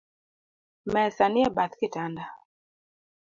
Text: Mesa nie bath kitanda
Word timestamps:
Mesa 0.93 1.25
nie 1.33 1.45
bath 1.55 1.75
kitanda 1.79 2.23